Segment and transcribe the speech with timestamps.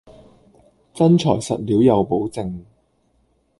[0.95, 2.63] 真材實料有保證